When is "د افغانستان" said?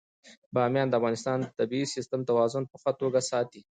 0.89-1.37